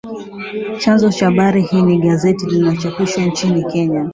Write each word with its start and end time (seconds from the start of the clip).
Chanzo 0.77 1.11
cha 1.11 1.25
habari 1.25 1.61
hii 1.61 1.81
ni 1.81 1.97
gazeti 1.97 2.45
linalochapishwa 2.45 3.23
nchini 3.23 3.63
Kenya 3.63 4.09